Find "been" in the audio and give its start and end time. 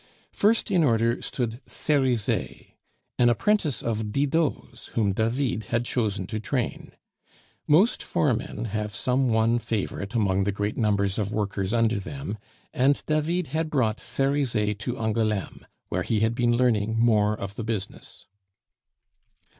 16.33-16.57